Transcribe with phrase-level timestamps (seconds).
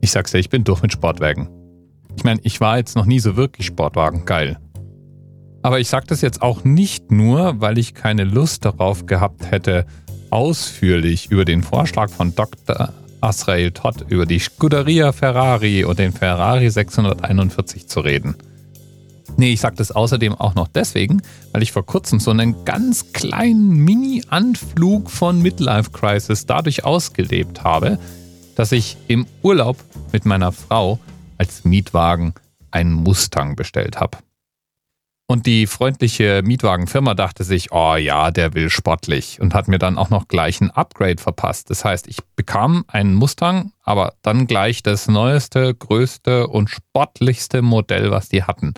[0.00, 1.48] Ich sag's dir, ich bin durch mit Sportwagen.
[2.16, 4.58] Ich meine, ich war jetzt noch nie so wirklich Sportwagen geil.
[5.62, 9.86] Aber ich sage das jetzt auch nicht nur, weil ich keine Lust darauf gehabt hätte,
[10.30, 12.94] ausführlich über den Vorschlag von Dr.
[13.20, 18.36] Asrael Todd über die Scuderia Ferrari und den Ferrari 641 zu reden.
[19.36, 21.22] Nee, ich sage das außerdem auch noch deswegen,
[21.52, 27.98] weil ich vor kurzem so einen ganz kleinen Mini-Anflug von Midlife Crisis dadurch ausgelebt habe,
[28.60, 29.78] dass ich im Urlaub
[30.12, 30.98] mit meiner Frau
[31.38, 32.34] als Mietwagen
[32.70, 34.18] einen Mustang bestellt habe.
[35.26, 39.96] Und die freundliche Mietwagenfirma dachte sich, oh ja, der will sportlich und hat mir dann
[39.96, 41.70] auch noch gleich ein Upgrade verpasst.
[41.70, 48.10] Das heißt, ich bekam einen Mustang, aber dann gleich das neueste, größte und sportlichste Modell,
[48.10, 48.74] was die hatten.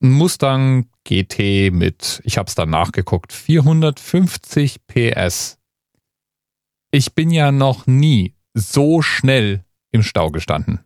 [0.00, 5.58] Ein Mustang GT mit, ich habe es dann nachgeguckt, 450 PS.
[6.92, 10.80] Ich bin ja noch nie so schnell im Stau gestanden.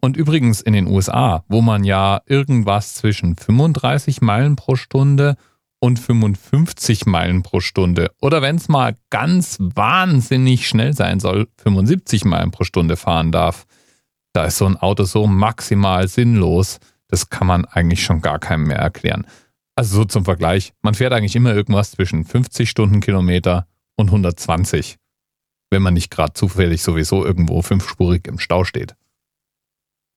[0.00, 5.36] Und übrigens in den USA, wo man ja irgendwas zwischen 35 Meilen pro Stunde
[5.78, 12.24] und 55 Meilen pro Stunde oder wenn es mal ganz wahnsinnig schnell sein soll, 75
[12.24, 13.66] Meilen pro Stunde fahren darf,
[14.32, 18.64] da ist so ein Auto so maximal sinnlos, das kann man eigentlich schon gar keinem
[18.64, 19.26] mehr erklären.
[19.74, 24.96] Also so zum Vergleich, man fährt eigentlich immer irgendwas zwischen 50 Stundenkilometer und 120,
[25.70, 28.94] wenn man nicht gerade zufällig sowieso irgendwo fünfspurig im Stau steht.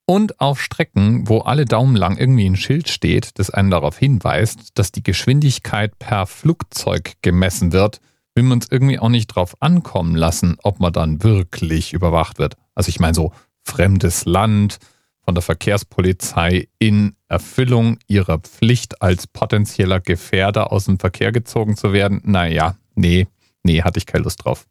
[0.05, 4.77] Und auf Strecken, wo alle Daumen lang irgendwie ein Schild steht, das einen darauf hinweist,
[4.77, 8.01] dass die Geschwindigkeit per Flugzeug gemessen wird,
[8.35, 12.57] will man es irgendwie auch nicht drauf ankommen lassen, ob man dann wirklich überwacht wird.
[12.75, 13.31] Also ich meine so
[13.63, 14.79] fremdes Land,
[15.23, 21.93] von der Verkehrspolizei in Erfüllung ihrer Pflicht als potenzieller Gefährder aus dem Verkehr gezogen zu
[21.93, 22.21] werden.
[22.25, 23.27] Naja, nee,
[23.63, 24.67] nee, hatte ich keine Lust drauf.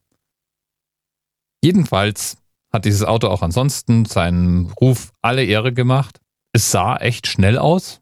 [1.63, 2.37] Jedenfalls
[2.73, 6.21] hat dieses Auto auch ansonsten seinen Ruf alle Ehre gemacht.
[6.53, 8.01] Es sah echt schnell aus.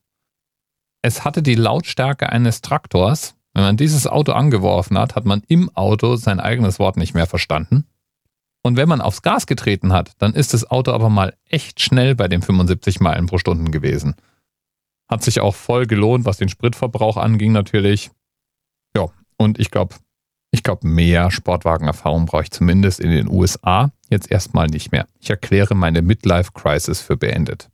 [1.02, 3.34] Es hatte die Lautstärke eines Traktors.
[3.52, 7.26] Wenn man dieses Auto angeworfen hat, hat man im Auto sein eigenes Wort nicht mehr
[7.26, 7.84] verstanden.
[8.62, 12.14] Und wenn man aufs Gas getreten hat, dann ist das Auto aber mal echt schnell
[12.14, 14.14] bei den 75 Meilen pro Stunde gewesen.
[15.08, 18.10] Hat sich auch voll gelohnt, was den Spritverbrauch anging natürlich.
[18.94, 19.96] Ja, und ich glaube,
[20.60, 25.06] ich glaube, mehr Sportwagenerfahrung brauche ich zumindest in den USA jetzt erstmal nicht mehr.
[25.18, 27.70] Ich erkläre meine Midlife Crisis für beendet.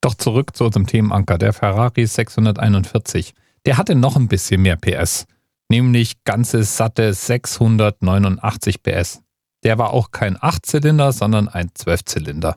[0.00, 3.34] Doch zurück zu unserem Themenanker, der Ferrari 641.
[3.66, 5.26] Der hatte noch ein bisschen mehr PS,
[5.68, 9.20] nämlich ganze satte 689 PS.
[9.62, 12.56] Der war auch kein Achtzylinder, sondern ein Zwölfzylinder.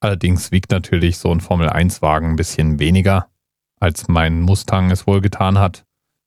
[0.00, 3.28] Allerdings wiegt natürlich so ein Formel-1-Wagen ein bisschen weniger,
[3.78, 5.85] als mein Mustang es wohl getan hat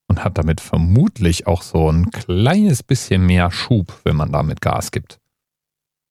[0.09, 4.91] und hat damit vermutlich auch so ein kleines bisschen mehr Schub, wenn man damit Gas
[4.91, 5.19] gibt.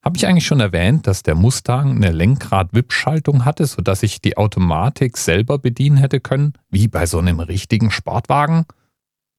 [0.02, 5.18] Habe ich eigentlich schon erwähnt, dass der Mustang eine Lenkrad-Wippschaltung hatte, sodass ich die Automatik
[5.18, 8.64] selber bedienen hätte können, wie bei so einem richtigen Sportwagen?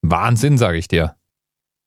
[0.01, 1.15] Wahnsinn, sage ich dir.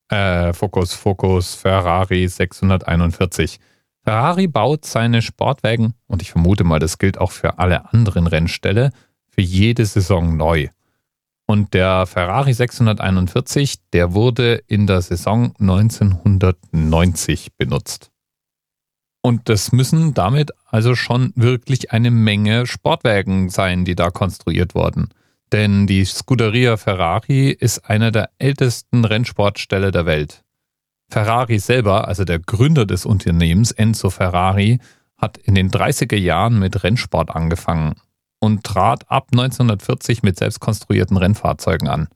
[0.09, 3.61] Äh, Focus, Focus, Ferrari 641.
[4.05, 8.91] Ferrari baut seine Sportwagen, und ich vermute mal, das gilt auch für alle anderen Rennställe,
[9.29, 10.69] für jede Saison neu.
[11.47, 18.11] Und der Ferrari 641, der wurde in der Saison 1990 benutzt.
[19.23, 25.11] Und das müssen damit also schon wirklich eine Menge Sportwagen sein, die da konstruiert wurden.
[25.53, 30.43] Denn die Scuderia Ferrari ist einer der ältesten Rennsportställe der Welt.
[31.11, 34.81] Ferrari selber, also der Gründer des Unternehmens Enzo Ferrari,
[35.19, 37.95] hat in den 30er Jahren mit Rennsport angefangen
[38.43, 42.09] und trat ab 1940 mit selbstkonstruierten Rennfahrzeugen an.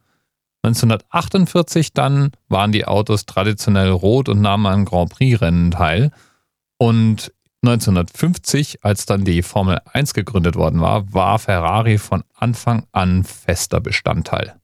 [0.65, 6.11] 1948 dann waren die Autos traditionell rot und nahmen an Grand Prix-Rennen teil.
[6.79, 7.33] Und
[7.63, 13.81] 1950, als dann die Formel 1 gegründet worden war, war Ferrari von Anfang an fester
[13.81, 14.57] Bestandteil.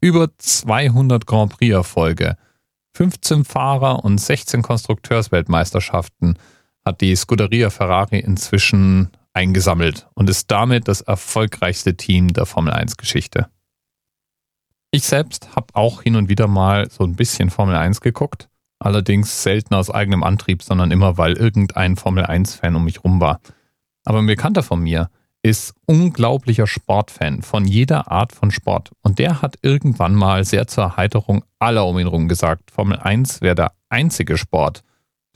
[0.00, 2.36] Über 200 Grand Prix-Erfolge,
[2.96, 6.36] 15 Fahrer und 16 Konstrukteursweltmeisterschaften
[6.84, 12.96] hat die Scuderia Ferrari inzwischen eingesammelt und ist damit das erfolgreichste Team der Formel 1
[12.96, 13.48] Geschichte.
[14.90, 18.48] Ich selbst habe auch hin und wieder mal so ein bisschen Formel 1 geguckt,
[18.78, 23.40] allerdings selten aus eigenem Antrieb, sondern immer, weil irgendein Formel 1-Fan um mich rum war.
[24.04, 25.10] Aber ein Bekannter von mir
[25.42, 28.92] ist unglaublicher Sportfan von jeder Art von Sport.
[29.02, 33.42] Und der hat irgendwann mal sehr zur Erheiterung aller um ihn herum gesagt, Formel 1
[33.42, 34.82] wäre der einzige Sport,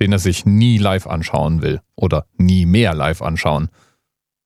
[0.00, 3.68] den er sich nie live anschauen will oder nie mehr live anschauen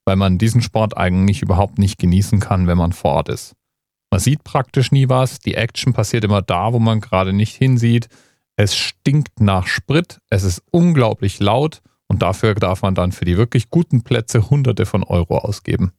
[0.04, 3.54] weil man diesen Sport eigentlich überhaupt nicht genießen kann, wenn man vor Ort ist.
[4.10, 8.08] Man sieht praktisch nie was, die Action passiert immer da, wo man gerade nicht hinsieht.
[8.56, 13.36] Es stinkt nach Sprit, es ist unglaublich laut Und dafür darf man dann für die
[13.36, 15.92] wirklich guten Plätze Hunderte von Euro ausgeben.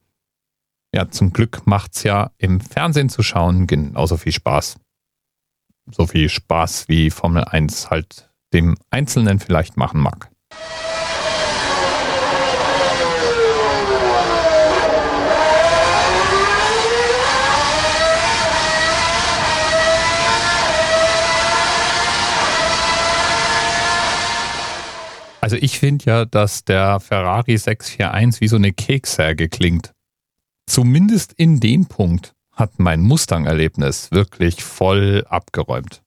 [0.94, 4.78] Ja, zum Glück macht's ja im Fernsehen zu schauen genauso viel Spaß.
[5.92, 10.32] So viel Spaß wie Formel 1 halt dem Einzelnen vielleicht machen mag.
[25.56, 29.94] Also ich finde ja, dass der Ferrari 641 wie so eine Keksäge klingt.
[30.70, 36.02] Zumindest in dem Punkt hat mein Mustang-Erlebnis wirklich voll abgeräumt.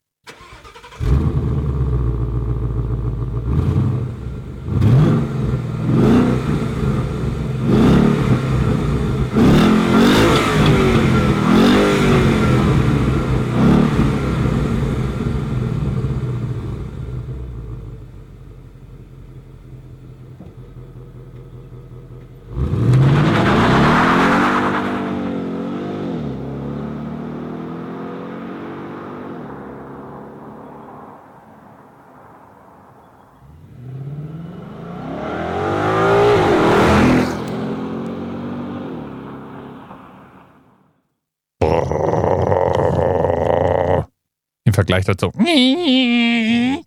[44.79, 45.33] Vergleich dazu.
[45.35, 46.83] Hier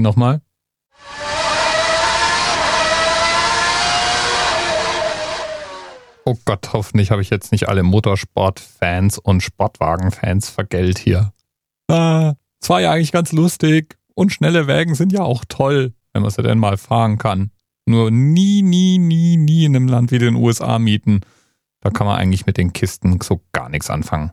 [0.00, 0.40] nochmal.
[6.24, 11.32] Oh Gott, hoffentlich habe ich jetzt nicht alle Motorsport-Fans und Sportwagen-Fans vergällt hier.
[11.86, 13.96] Ah, es war ja eigentlich ganz lustig.
[14.16, 17.52] Und schnelle Wägen sind ja auch toll, wenn man sie denn mal fahren kann.
[17.88, 21.20] Nur nie, nie, nie, nie in einem Land wie den USA mieten.
[21.80, 24.32] Da kann man eigentlich mit den Kisten so gar nichts anfangen.